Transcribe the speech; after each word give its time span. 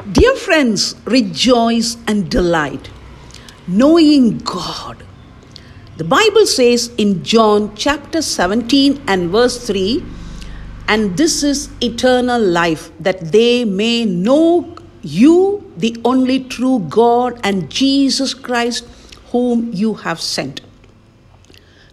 Dear 0.00 0.34
friends, 0.34 0.96
rejoice 1.04 1.98
and 2.06 2.30
delight, 2.30 2.88
knowing 3.68 4.38
God. 4.38 5.04
The 5.98 6.04
Bible 6.04 6.46
says 6.46 6.90
in 6.96 7.22
John 7.22 7.76
chapter 7.76 8.22
17 8.22 9.02
and 9.06 9.30
verse 9.30 9.66
3 9.66 10.02
and 10.88 11.16
this 11.16 11.42
is 11.42 11.68
eternal 11.80 12.40
life, 12.40 12.90
that 12.98 13.30
they 13.30 13.64
may 13.64 14.04
know 14.04 14.74
you, 15.02 15.70
the 15.76 16.00
only 16.04 16.44
true 16.44 16.80
God, 16.88 17.38
and 17.44 17.70
Jesus 17.70 18.34
Christ, 18.34 18.88
whom 19.30 19.72
you 19.72 19.94
have 19.94 20.20
sent. 20.20 20.62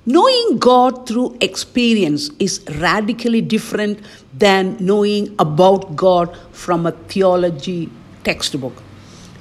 Knowing 0.10 0.58
God 0.58 1.06
through 1.06 1.38
experience 1.42 2.30
is 2.40 2.64
radically 2.80 3.42
different 3.42 4.00
than 4.34 4.78
knowing 4.80 5.36
about 5.38 5.98
God 5.98 6.34
from 6.54 6.86
a 6.86 6.94
theology 6.94 7.90
textbook. 8.24 8.82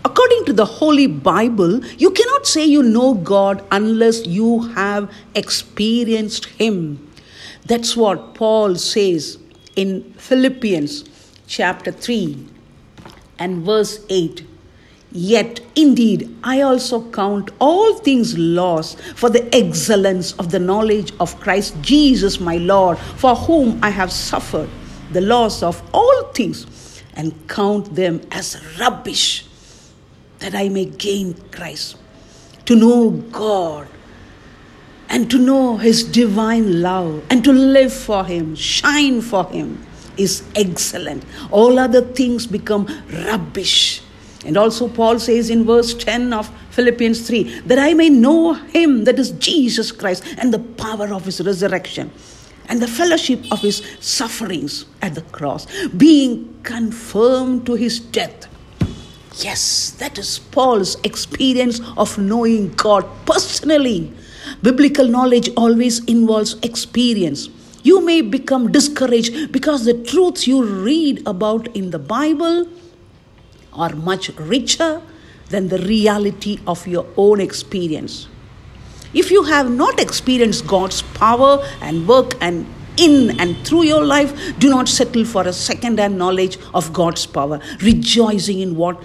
According 0.05 0.44
to 0.46 0.52
the 0.52 0.64
Holy 0.64 1.06
Bible, 1.06 1.84
you 1.98 2.10
cannot 2.10 2.48
say 2.48 2.64
you 2.64 2.82
know 2.82 3.14
God 3.14 3.64
unless 3.70 4.27
you 4.27 4.62
have 4.74 5.08
experienced 5.36 6.46
Him. 6.46 7.12
That's 7.66 7.96
what 7.96 8.34
Paul 8.34 8.74
says 8.74 9.38
in 9.77 10.14
Philippians 10.14 11.05
chapter 11.46 11.92
3 11.92 12.44
and 13.38 13.64
verse 13.64 14.05
8. 14.08 14.44
Yet 15.12 15.60
indeed 15.74 16.37
I 16.42 16.60
also 16.60 17.10
count 17.10 17.51
all 17.59 17.95
things 17.95 18.37
loss 18.37 18.97
for 19.14 19.30
the 19.30 19.55
excellence 19.55 20.33
of 20.33 20.51
the 20.51 20.59
knowledge 20.59 21.12
of 21.20 21.41
Christ 21.41 21.74
Jesus 21.80 22.41
my 22.41 22.56
Lord, 22.56 22.98
for 22.98 23.34
whom 23.34 23.78
I 23.83 23.91
have 23.91 24.12
suffered 24.12 24.69
the 25.12 25.20
loss 25.20 25.62
of 25.62 25.83
all 25.95 26.24
things, 26.34 27.02
and 27.14 27.33
count 27.48 27.95
them 27.95 28.20
as 28.30 28.61
rubbish, 28.78 29.47
that 30.41 30.55
I 30.55 30.69
may 30.69 30.84
gain 30.84 31.34
Christ, 31.50 31.97
to 32.67 32.75
know 32.75 33.11
God, 33.11 33.89
and 35.08 35.30
to 35.30 35.39
know 35.39 35.77
His 35.77 36.02
divine 36.02 36.83
love, 36.83 37.25
and 37.30 37.42
to 37.45 37.52
live 37.52 37.92
for 37.92 38.25
Him, 38.25 38.55
shine 38.56 39.23
for 39.23 39.47
Him 39.47 39.86
is 40.17 40.42
excellent. 40.55 41.25
All 41.50 41.78
other 41.78 42.00
things 42.00 42.47
become 42.47 42.86
rubbish 43.11 44.02
and 44.47 44.56
also, 44.56 44.86
Paul 44.86 45.19
says 45.19 45.50
in 45.50 45.64
verse 45.64 45.92
10 45.92 46.33
of 46.33 46.48
Philippians 46.70 47.27
3 47.27 47.61
that 47.66 47.80
I 47.80 47.94
may 47.94 48.08
know 48.08 48.52
him, 48.55 49.02
that 49.02 49.19
is 49.19 49.33
Jesus 49.33 49.91
Christ, 49.91 50.25
and 50.39 50.55
the 50.55 50.61
power 50.61 51.12
of 51.12 51.25
his 51.25 51.41
resurrection, 51.41 52.12
and 52.69 52.80
the 52.80 52.86
fellowship 52.86 53.41
of 53.50 53.61
his 53.61 53.83
sufferings 53.98 54.86
at 55.02 55.17
the 55.17 55.22
cross, 55.22 55.67
being 55.89 56.61
confirmed 56.62 57.67
to 57.67 57.74
his 57.74 57.98
death. 57.98 58.47
Yes, 59.39 59.91
that 59.98 60.17
is 60.17 60.39
Paul's 60.39 60.97
experience 61.02 61.80
of 61.97 62.17
knowing 62.17 62.72
God 62.74 63.05
personally. 63.27 64.12
Biblical 64.62 65.08
knowledge 65.08 65.50
always 65.56 66.05
involves 66.05 66.55
experience. 66.62 67.48
You 67.83 68.00
may 68.00 68.20
become 68.20 68.70
discouraged 68.70 69.50
because 69.50 69.84
the 69.84 69.94
truths 69.94 70.47
you 70.47 70.62
read 70.62 71.27
about 71.27 71.67
in 71.77 71.91
the 71.91 71.98
Bible 71.98 72.69
are 73.77 73.94
much 73.94 74.30
richer 74.38 75.02
than 75.50 75.69
the 75.69 75.78
reality 75.78 76.58
of 76.66 76.86
your 76.86 77.06
own 77.16 77.41
experience. 77.41 78.28
If 79.14 79.30
you 79.30 79.44
have 79.44 79.70
not 79.70 80.00
experienced 80.00 80.66
God's 80.66 81.02
power 81.02 81.64
and 81.80 82.08
work 82.08 82.34
and 82.41 82.66
in 82.96 83.38
and 83.38 83.56
through 83.66 83.84
your 83.84 84.05
life, 84.05 84.58
do 84.58 84.70
not 84.70 84.88
settle 84.88 85.24
for 85.24 85.46
a 85.46 85.52
second 85.52 85.98
hand 85.98 86.18
knowledge 86.18 86.58
of 86.74 86.92
God's 86.92 87.27
power, 87.27 87.60
rejoicing 87.80 88.60
in 88.60 88.77
what 88.77 89.02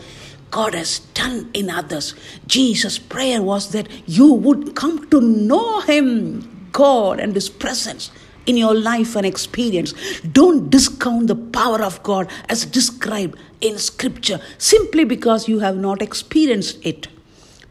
God 0.50 0.74
has 0.74 1.00
done 1.14 1.50
in 1.54 1.70
others. 1.70 2.14
Jesus' 2.48 3.00
prayer 3.00 3.42
was 3.42 3.72
that 3.72 3.88
you 4.08 4.34
would 4.34 4.76
come 4.76 5.10
to 5.10 5.22
know 5.22 5.82
Him, 5.82 6.70
God, 6.72 7.20
and 7.20 7.34
His 7.34 7.50
presence 7.50 8.12
in 8.46 8.58
your 8.58 8.74
life 8.74 9.16
and 9.16 9.26
experience. 9.26 9.94
Don't 10.22 10.70
discount 10.70 11.28
the 11.28 11.36
power 11.36 11.82
of 11.82 12.02
God 12.04 12.30
as 12.50 12.66
described 12.66 13.38
in 13.62 13.78
Scripture 13.78 14.40
simply 14.58 15.04
because 15.04 15.48
you 15.48 15.60
have 15.60 15.78
not 15.78 16.02
experienced 16.02 16.80
it. 16.86 17.08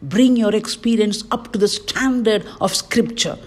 Bring 0.01 0.35
your 0.35 0.55
experience 0.55 1.23
up 1.29 1.53
to 1.53 1.59
the 1.59 1.67
standard 1.67 2.45
of 2.59 2.73
Scripture. 2.73 3.37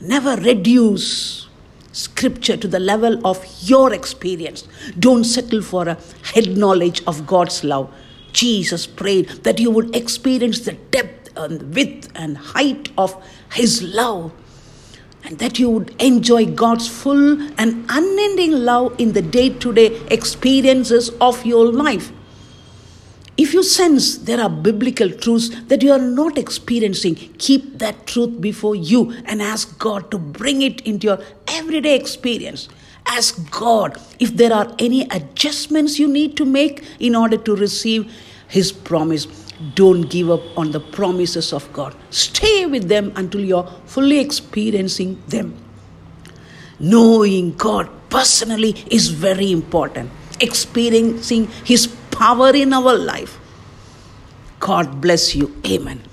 Never 0.00 0.36
reduce 0.36 1.48
Scripture 1.92 2.56
to 2.56 2.68
the 2.68 2.80
level 2.80 3.24
of 3.26 3.44
your 3.62 3.92
experience. 3.92 4.66
Don't 4.98 5.24
settle 5.24 5.62
for 5.62 5.88
a 5.88 5.98
head 6.34 6.56
knowledge 6.56 7.02
of 7.06 7.26
God's 7.26 7.62
love. 7.64 7.92
Jesus 8.32 8.86
prayed 8.86 9.28
that 9.44 9.58
you 9.58 9.70
would 9.70 9.94
experience 9.94 10.60
the 10.60 10.72
depth 10.72 11.30
and 11.36 11.74
width 11.74 12.08
and 12.14 12.38
height 12.38 12.90
of 12.96 13.22
His 13.52 13.82
love 13.82 14.32
and 15.24 15.38
that 15.38 15.58
you 15.58 15.70
would 15.70 15.94
enjoy 16.02 16.46
God's 16.46 16.88
full 16.88 17.40
and 17.58 17.84
unending 17.88 18.52
love 18.52 18.94
in 18.98 19.12
the 19.12 19.22
day 19.22 19.50
to 19.50 19.72
day 19.72 20.00
experiences 20.08 21.10
of 21.20 21.44
your 21.44 21.66
life. 21.70 22.12
If 23.36 23.54
you 23.54 23.62
sense 23.62 24.18
there 24.18 24.38
are 24.38 24.50
biblical 24.50 25.10
truths 25.10 25.48
that 25.68 25.82
you 25.82 25.92
are 25.92 25.98
not 25.98 26.36
experiencing, 26.36 27.14
keep 27.38 27.78
that 27.78 28.06
truth 28.06 28.40
before 28.40 28.74
you 28.74 29.12
and 29.24 29.40
ask 29.40 29.78
God 29.78 30.10
to 30.10 30.18
bring 30.18 30.60
it 30.60 30.82
into 30.82 31.06
your 31.06 31.20
everyday 31.48 31.96
experience. 31.96 32.68
Ask 33.06 33.50
God 33.50 33.98
if 34.18 34.36
there 34.36 34.52
are 34.52 34.74
any 34.78 35.08
adjustments 35.08 35.98
you 35.98 36.06
need 36.06 36.36
to 36.36 36.44
make 36.44 36.84
in 36.98 37.16
order 37.16 37.38
to 37.38 37.56
receive 37.56 38.12
His 38.46 38.72
promise. 38.72 39.26
Don't 39.74 40.02
give 40.02 40.30
up 40.30 40.40
on 40.56 40.70
the 40.70 40.80
promises 40.80 41.52
of 41.52 41.70
God. 41.72 41.94
Stay 42.10 42.66
with 42.66 42.88
them 42.88 43.12
until 43.16 43.42
you're 43.42 43.70
fully 43.84 44.18
experiencing 44.18 45.22
them. 45.28 45.56
Knowing 46.78 47.56
God 47.56 47.90
personally 48.08 48.74
is 48.90 49.08
very 49.08 49.52
important. 49.52 50.10
Experiencing 50.40 51.48
His 51.64 51.86
power 52.10 52.54
in 52.54 52.72
our 52.72 52.96
life. 52.96 53.38
God 54.58 55.00
bless 55.00 55.34
you. 55.34 55.60
Amen. 55.66 56.09